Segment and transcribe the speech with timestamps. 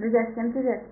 [0.00, 0.82] Друзья, всем привет!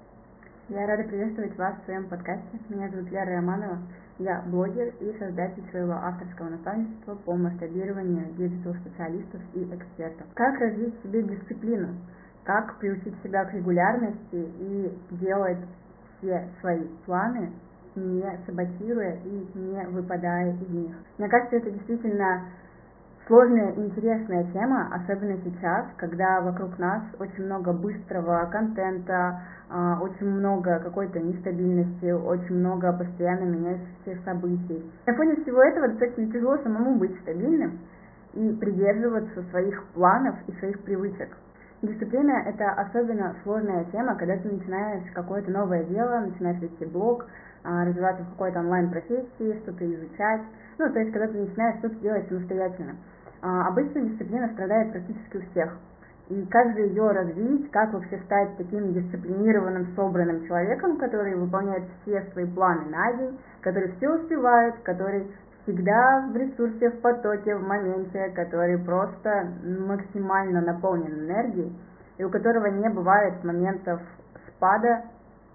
[0.68, 2.58] Я рада приветствовать вас в своем подкасте.
[2.68, 3.78] Меня зовут Лера Романова.
[4.18, 10.26] Я блогер и создатель своего авторского наставничества по масштабированию digital-специалистов и экспертов.
[10.34, 11.94] Как развить в себе дисциплину?
[12.44, 15.64] Как приучить себя к регулярности и делать
[16.18, 17.52] все свои планы,
[17.94, 20.94] не саботируя и не выпадая из них?
[21.16, 22.42] Мне кажется, это действительно
[23.28, 30.26] сложная и интересная тема, особенно сейчас, когда вокруг нас очень много быстрого контента, а, очень
[30.26, 34.90] много какой-то нестабильности, очень много постоянно меняющихся событий.
[35.06, 37.78] На фоне всего этого достаточно тяжело самому быть стабильным
[38.32, 41.28] и придерживаться своих планов и своих привычек.
[41.82, 47.26] Дисциплина– это особенно сложная тема, когда ты начинаешь какое-то новое дело, начинаешь вести блог,
[47.62, 50.40] а, развиваться в какой-то онлайн-профессии, что-то изучать,
[50.78, 52.96] ну, то есть, когда ты начинаешь что-то делать самостоятельно.
[53.40, 55.76] А, обычно дисциплина страдает практически у всех.
[56.28, 62.22] И как же ее развить, как вообще стать таким дисциплинированным, собранным человеком, который выполняет все
[62.32, 65.26] свои планы на день, который все успевает, который
[65.62, 69.48] всегда в ресурсе, в потоке, в моменте, который просто
[69.86, 71.72] максимально наполнен энергией,
[72.18, 74.00] и у которого не бывает моментов
[74.48, 75.04] спада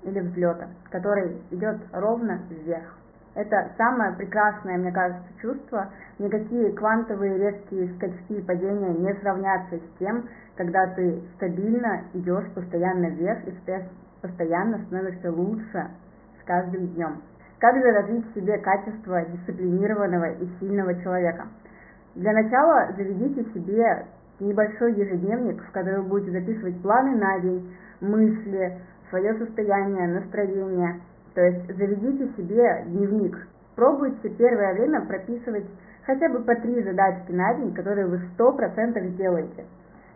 [0.03, 2.97] или взлета, который идет ровно вверх.
[3.35, 5.89] Это самое прекрасное, мне кажется, чувство.
[6.19, 13.07] Никакие квантовые резкие скачки и падения не сравнятся с тем, когда ты стабильно идешь постоянно
[13.07, 13.53] вверх и
[14.21, 15.87] постоянно становишься лучше
[16.39, 17.21] с каждым днем.
[17.59, 21.47] Как же развить в себе качество дисциплинированного и сильного человека?
[22.13, 24.05] Для начала заведите себе
[24.39, 28.77] небольшой ежедневник, в который вы будете записывать планы на день, мысли,
[29.09, 30.99] свое состояние, настроение–
[31.33, 33.47] то есть заведите себе дневник.
[33.75, 35.65] Пробуйте первое время прописывать
[36.05, 39.65] хотя бы по три задачки на день, которые вы сто процентов сделаете.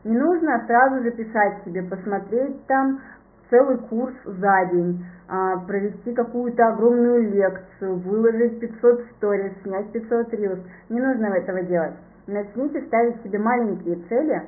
[0.03, 3.01] Не нужно сразу же писать себе, посмотреть там
[3.49, 10.59] целый курс за день, а, провести какую-то огромную лекцию, выложить 500 сториз, снять 500 рилс.
[10.89, 11.95] Не нужно этого делать.
[12.27, 14.43] Начните ставить себе маленькие цели,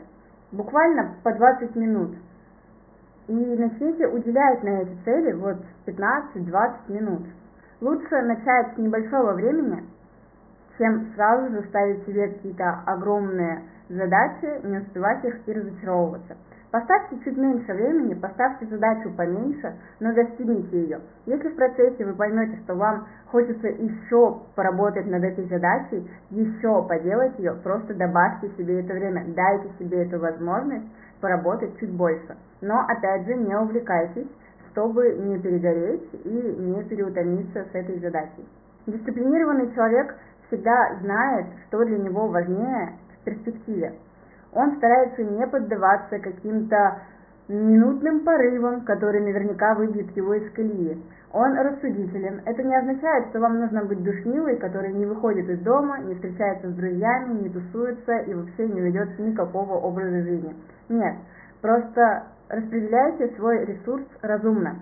[0.52, 2.16] буквально по 20 минут–
[3.30, 7.22] и начните уделять на эти цели вот 15-20 минут.
[7.80, 9.84] Лучше начать с небольшого времени,
[10.78, 16.38] чем сразу же ставить себе какие-то огромные задачи, не успевать их и разочаровываться.
[16.72, 21.00] Поставьте чуть меньше времени, поставьте задачу поменьше, но достигните ее.
[21.26, 27.40] Если в процессе вы поймете, что вам хочется еще поработать над этой задачей, еще поделать
[27.40, 30.86] ее, просто добавьте себе это время, дайте себе эту возможность
[31.22, 32.38] поработать чуть больше.
[32.62, 34.28] Но опять же не увлекайтесь,
[34.72, 38.48] чтобы не перегореть и не переутомиться с этой задачей.
[38.86, 40.16] Дисциплинированный человек
[40.48, 43.94] всегда знает, что для него важнее в перспективе.
[44.54, 47.00] Он старается не поддаваться каким-то
[47.48, 51.02] минутным порывам, которые наверняка выбьют его из колеи.
[51.32, 52.42] Он рассудителен.
[52.46, 56.70] Это не означает, что вам нужно быть душнилой, которая не выходит из дома, не встречается
[56.70, 60.56] с друзьями, не тусуется и вообще не ведет никакого образа жизни.
[60.90, 61.16] Нет,
[61.62, 64.78] просто распределяйте свой ресурс разумно.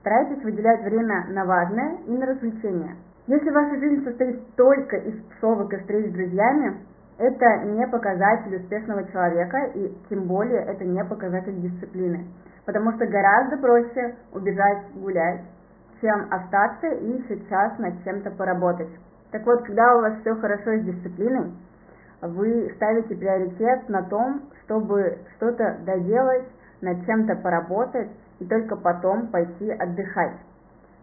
[0.00, 2.94] Старайтесь выделять время на важное и на развлечения.
[3.26, 6.76] Если ваша жизнь состоит только из тусовок и встреч с друзьями,
[7.18, 12.26] это не показатель успешного человека, и тем более это не показатель дисциплины.
[12.64, 15.40] Потому что гораздо проще убежать гулять,
[16.00, 18.90] чем остаться и сейчас над чем-то поработать.
[19.32, 21.52] Так вот, когда у вас все хорошо с дисциплиной,
[22.22, 26.44] вы ставите приоритет на том, чтобы что-то доделать,
[26.80, 30.36] над чем-то поработать и только потом пойти отдыхать.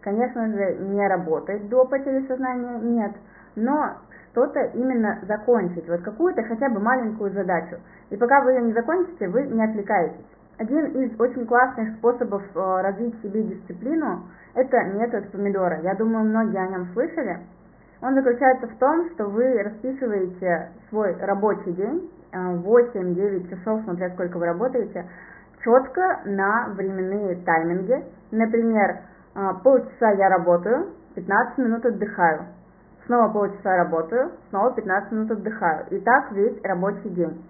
[0.00, 3.12] Конечно же, не работать до потери сознания, нет,
[3.56, 3.96] но
[4.36, 7.76] что-то именно закончить, вот какую-то хотя бы маленькую задачу.
[8.10, 10.26] И пока вы ее не закончите, вы не отвлекаетесь.
[10.58, 14.24] Один из очень классных способов э, развить себе дисциплину–
[14.54, 15.80] это метод помидора.
[15.80, 17.38] Я думаю, многие о нем слышали.
[18.02, 24.36] Он заключается в том, что вы расписываете свой рабочий день, 8-9 э, часов, смотря сколько
[24.36, 25.06] вы работаете,
[25.64, 28.04] четко на временные тайминги.
[28.32, 28.98] Например,
[29.34, 32.46] э, полчаса я работаю, 15 минут отдыхаю.
[33.06, 35.86] Снова полчаса работаю, снова 15 минут отдыхаю.
[35.90, 37.40] И так весь рабочий день.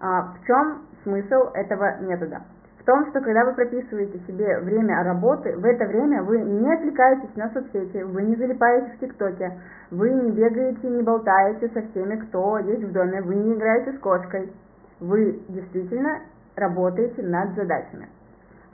[0.00, 2.42] А, в чем смысл этого метода?
[2.80, 7.34] В том, что когда вы прописываете себе время работы, в это время вы не отвлекаетесь
[7.36, 9.58] на соцсети, вы не залипаете в ТикТоке,
[9.90, 13.98] вы не бегаете, не болтаете со всеми, кто есть в доме, вы не играете с
[13.98, 14.52] кошкой.
[15.00, 16.20] Вы действительно
[16.56, 18.08] работаете над задачами.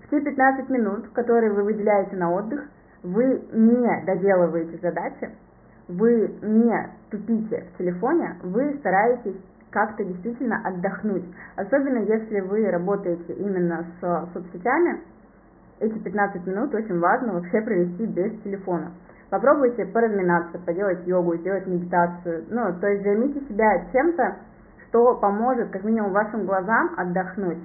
[0.04, 2.64] В те 15 минут, которые вы выделяете на отдых,
[3.02, 5.30] вы не доделываете задачи,
[5.88, 9.36] вы не тупите в телефоне, вы стараетесь
[9.70, 11.24] как-то действительно отдохнуть.
[11.56, 15.00] Особенно если вы работаете именно с соцсетями,
[15.80, 18.92] эти 15 минут очень важно вообще провести без телефона.
[19.30, 22.44] Попробуйте поразминаться, поделать йогу, сделать медитацию.
[22.50, 24.36] Ну, то есть займите себя чем-то,
[24.88, 27.58] что поможет как минимум вашим глазам отдохнуть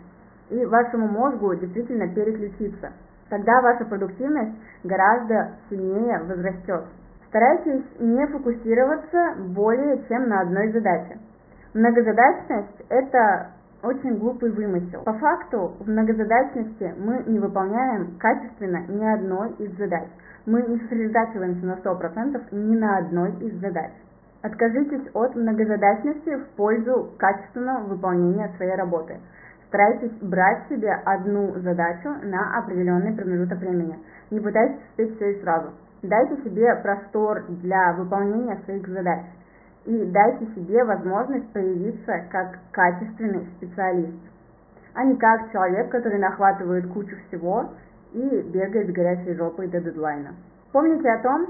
[0.49, 2.91] и вашему мозгу действительно переключиться.
[3.29, 6.85] Тогда ваша продуктивность гораздо сильнее возрастет.
[7.29, 11.19] Старайтесь не фокусироваться более чем на одной задаче.
[11.75, 13.51] Многозадачность– это
[13.83, 15.03] очень глупый вымысел.
[15.03, 20.07] По факту в многозадачности мы не выполняем качественно ни одной из задач.
[20.47, 23.91] Мы не сосредотачиваемся на 100% ни на одной из задач.
[24.41, 29.19] Откажитесь от многозадачности в пользу качественного выполнения своей работы.
[29.67, 33.99] Старайтесь брать себе одну задачу на определенный промежуток времени.
[34.31, 35.69] Не пытайтесь успеть все и сразу.
[36.01, 39.25] Дайте себе простор для выполнения своих задач
[39.85, 44.17] и дайте себе возможность проявиться как качественный специалист,
[44.93, 47.71] а не как человек, который нахватывает кучу всего
[48.13, 50.35] и бегает с горячей жопой до дедлайна.
[50.71, 51.47] Помните о том,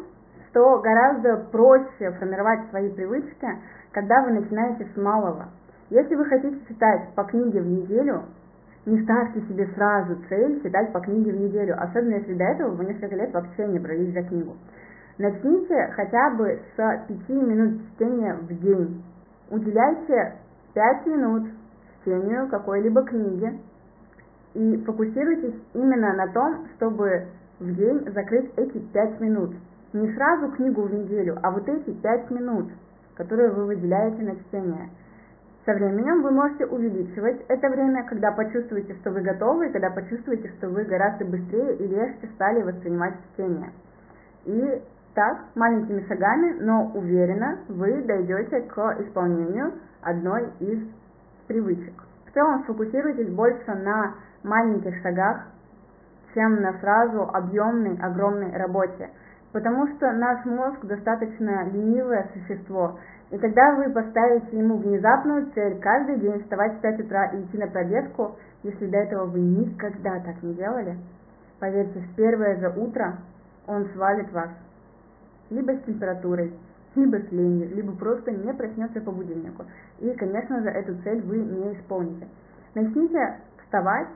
[0.50, 3.48] что гораздо проще формировать свои привычки,
[3.92, 5.50] когда вы начинаете с малого.
[5.92, 8.24] Если вы хотите читать по книге в неделю,
[8.89, 12.86] не ставьте себе сразу цель читать по книге в неделю, особенно если до этого вы
[12.86, 14.56] несколько лет вообще не брались за книгу.
[15.19, 19.03] Начните хотя бы с 5 минут чтения в день.
[19.51, 20.33] Уделяйте
[20.74, 21.50] 5 минут
[22.01, 23.59] чтению какой-либо книги
[24.56, 27.27] и фокусируйтесь именно на том, чтобы
[27.59, 29.51] в день закрыть эти 5 минут.
[29.94, 32.69] Не сразу книгу в неделю, а вот эти 5 минут,
[33.15, 34.89] которые вы выделяете на чтение.
[35.66, 40.50] Со временем вы можете увеличивать это время, когда почувствуете, что вы готовы, и когда почувствуете,
[40.58, 43.72] что вы гораздо быстрее и легче стали воспринимать чтение.
[44.46, 44.82] И
[45.14, 50.80] так, маленькими шагами, но уверенно вы дойдете к исполнению одной из
[51.48, 51.94] привычек.
[52.28, 54.14] В целом сфокусируйтесь больше на
[54.44, 55.48] маленьких шагах,
[56.34, 59.10] чем на сразу объемной, огромной работе.
[59.51, 63.00] Потому что наш мозг достаточно ленивое существо,
[63.31, 67.57] и когда вы поставите ему внезапную цель каждый день вставать в 5 утра и идти
[67.57, 70.98] на пробежку, если до этого вы никогда так не делали,
[71.60, 73.18] поверьте, в первое же утро
[73.68, 74.50] он свалит вас
[75.50, 76.54] либо с температурой,
[76.96, 79.66] либо с ленью, либо просто не проснется по будильнику.
[80.00, 82.28] И, конечно же, эту цель вы не исполните.
[82.75, 84.07] Начните вставать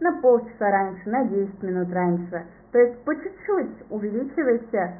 [0.00, 2.44] на полчаса раньше, на 10 минут раньше.
[2.72, 4.96] То есть по чуть-чуть увеличивайте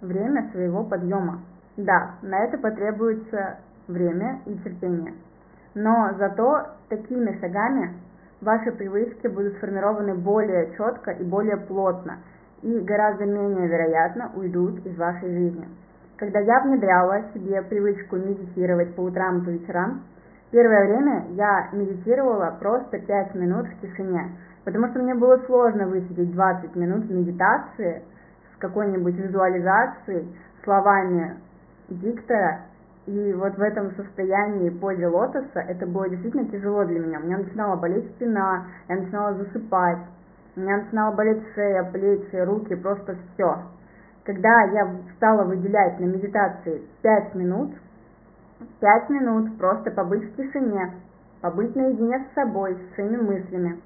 [0.00, 1.40] время своего подъема.
[1.76, 3.58] Да, на это потребуется
[3.88, 5.14] время и терпение.
[5.74, 7.94] Но зато такими шагами
[8.40, 12.18] ваши привычки будут сформированы более четко и более плотно–
[12.62, 15.68] и гораздо менее вероятно уйдут из вашей жизни.
[16.16, 20.02] Когда я внедряла себе привычку медитировать по утрам и по вечерам,
[20.52, 24.30] первое время я медитировала просто 5 минут в тишине,
[24.64, 28.02] потому что мне было сложно высидеть 20 минут медитации
[28.54, 30.28] с какой-нибудь визуализацией,
[30.62, 31.36] словами
[31.88, 32.60] диктора,
[33.06, 37.18] и вот в этом состоянии позе лотоса это было действительно тяжело для меня.
[37.18, 39.98] У меня начинала болеть спина, я начинала засыпать.
[40.54, 43.58] У меня начинала болеть шея, плечи, руки, просто все.
[44.24, 47.72] Когда я стала выделять на медитации 5 минут,
[48.80, 50.92] 5 минут просто побыть в тишине,
[51.40, 53.80] побыть наедине с собой, с своими мыслями,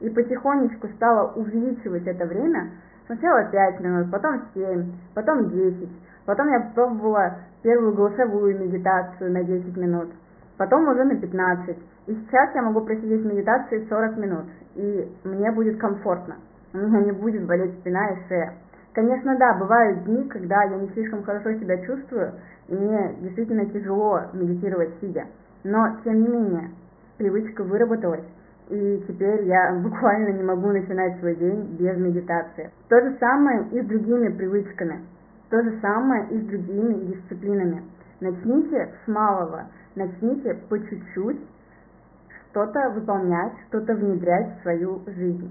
[0.00, 2.70] и потихонечку стала увеличивать это время,
[3.06, 5.88] сначала 5 минут, потом 7, потом 10,
[6.26, 10.10] потом я пробовала первую голосовую медитацию на 10 минут,
[10.56, 11.76] потом уже на 15,
[12.06, 16.36] и сейчас я могу просидеть в медитации 40 минут, и мне будет комфортно.
[16.72, 18.54] У меня не будет болеть спина и шея.
[18.94, 22.32] Конечно, да, бывают дни, когда я не слишком хорошо себя чувствую,
[22.68, 25.26] и мне действительно тяжело медитировать сидя.
[25.64, 26.70] Но, тем не менее,
[27.16, 28.24] привычка выработалась,
[28.68, 32.70] и теперь я буквально не могу начинать свой день без медитации.
[32.88, 35.00] То же самое и с другими привычками.
[35.50, 37.82] То же самое и с другими дисциплинами.
[38.20, 41.40] Начните с малого, начните по чуть-чуть
[42.50, 45.50] что-то выполнять, что-то внедрять в свою жизнь.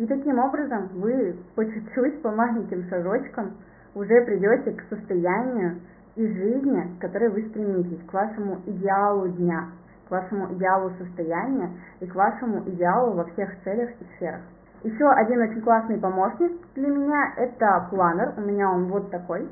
[0.00, 3.52] И таким образом вы по чуть-чуть, по маленьким шажочкам
[3.94, 5.78] уже придете к состоянию
[6.16, 9.66] из жизни, к которой вы стремитесь, к вашему идеалу дня,
[10.08, 11.68] к вашему идеалу состояния
[12.00, 14.40] и к вашему идеалу во всех целях и сферах.
[14.84, 18.32] Еще один очень классный помощник для меня– это планер.
[18.38, 19.46] У меня он вот такой,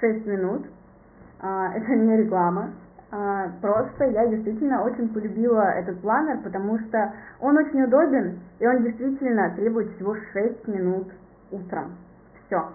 [0.00, 0.66] 6 минут.
[1.40, 2.72] А, это не реклама,
[3.10, 9.50] просто я действительно очень полюбила этот планер, потому что он очень удобен, и он действительно
[9.56, 11.08] требует всего 6 минут
[11.50, 11.96] утром.
[12.46, 12.68] Все.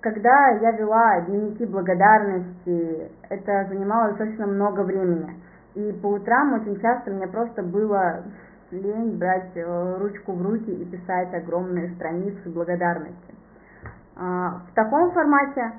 [0.00, 5.34] Когда я вела дневники благодарности, это занимало достаточно много времени.
[5.74, 8.22] И по утрам очень часто мне просто было
[8.70, 13.34] лень брать э, ручку в руки и писать огромные страницы благодарности.
[14.16, 15.72] А, в таком формате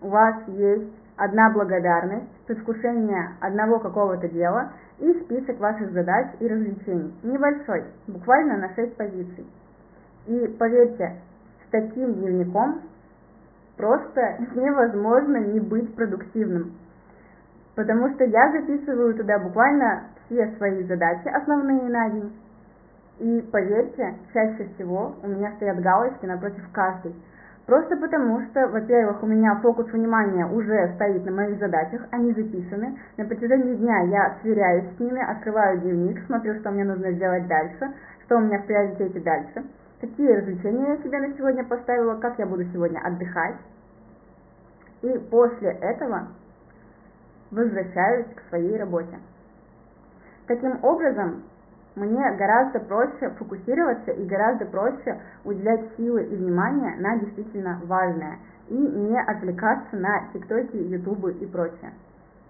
[0.00, 7.14] у вас есть одна благодарность, предвкушение одного какого-то дела и список ваших задач и развлечений.
[7.22, 9.46] Небольшой, буквально на 6 позиций.
[10.26, 11.16] И поверьте,
[11.66, 12.82] с таким дневником
[13.76, 16.72] просто невозможно не быть продуктивным.
[17.74, 22.32] Потому что я записываю туда буквально все свои задачи, основные на день.
[23.18, 27.14] И поверьте, чаще всего у меня стоят галочки напротив каждой.
[27.66, 32.98] Просто потому что, во-первых, у меня фокус внимания уже стоит на моих задачах, они записаны.
[33.16, 37.92] На протяжении дня я сверяюсь с ними, открываю дневник, смотрю, что мне нужно сделать дальше,
[38.24, 39.64] что у меня в приоритете дальше,
[40.00, 43.56] какие развлечения я себе на сегодня поставила, как я буду сегодня отдыхать.
[45.02, 46.28] И после этого
[47.52, 49.18] возвращаюсь к своей работе.
[50.48, 51.44] Таким образом,
[51.94, 58.74] мне гораздо проще фокусироваться и гораздо проще уделять силы и внимание на действительно важное и
[58.74, 61.92] не отвлекаться на тиктоки, ютубы и прочее.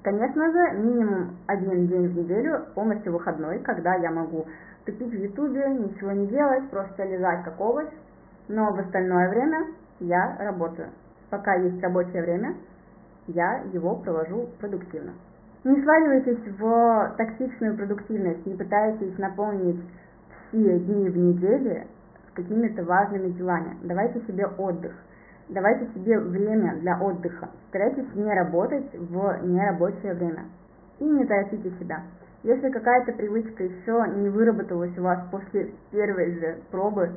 [0.02, 4.46] Конечно же, минимум один день в неделю, полностью выходной, когда я могу
[4.84, 7.88] тупить в ютубе, ничего не делать, просто лежать как овощ,
[8.49, 9.66] но в остальное время
[10.00, 10.88] я работаю.
[11.30, 12.54] Пока есть рабочее время,
[13.28, 15.12] я его провожу продуктивно.
[15.64, 19.81] Не сваливайтесь в токсичную продуктивность, не пытайтесь наполнить
[20.49, 21.87] все дни в неделе
[22.35, 23.76] какими-то важными делами.
[23.85, 24.92] Давайте себе отдых.
[25.49, 27.49] Давайте себе время для отдыха.
[27.69, 30.47] Старайтесь не работать в нерабочее время.
[30.99, 32.02] И не торопите себя.
[32.42, 37.11] Если какая-то привычка еще не выработалась у вас после первой же пробы,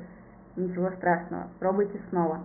[0.55, 1.47] ничего страшного.
[1.59, 2.41] Пробуйте снова.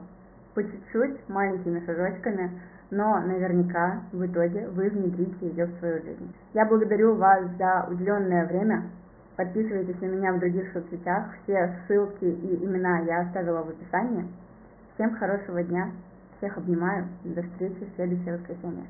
[0.54, 2.50] По чуть-чуть, маленькими шажочками,
[2.90, 6.34] но наверняка в итоге вы внедрите ее в свою жизнь.
[6.54, 8.84] Я благодарю вас за уделенное время.
[9.36, 11.26] Подписывайтесь на меня в других соцсетях.
[11.42, 14.26] Все ссылки и имена я оставила в описании.
[14.94, 15.90] Всем хорошего дня.
[16.38, 17.06] Всех обнимаю.
[17.24, 18.84] До встречи в следующее воскресенье.